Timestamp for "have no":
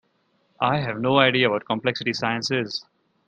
0.79-1.19